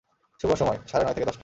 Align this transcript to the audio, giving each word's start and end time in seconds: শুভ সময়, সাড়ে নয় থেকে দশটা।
শুভ 0.39 0.51
সময়, 0.53 0.77
সাড়ে 0.87 1.05
নয় 1.05 1.13
থেকে 1.13 1.25
দশটা। 1.25 1.39